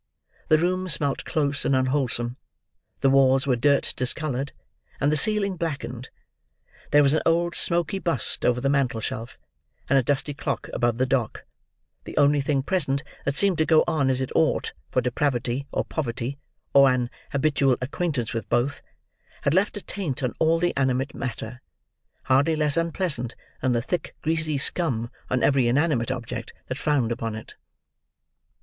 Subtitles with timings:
[0.47, 2.35] The room smelt close and unwholesome;
[3.01, 4.51] the walls were dirt discoloured;
[4.99, 6.09] and the ceiling blackened.
[6.89, 9.37] There was an old smoky bust over the mantel shelf,
[9.87, 14.09] and a dusty clock above the dock—the only thing present, that seemed to go on
[14.09, 16.39] as it ought; for depravity, or poverty,
[16.73, 18.81] or an habitual acquaintance with both,
[19.43, 21.61] had left a taint on all the animate matter,
[22.23, 27.35] hardly less unpleasant than the thick greasy scum on every inanimate object that frowned upon
[27.35, 27.53] it.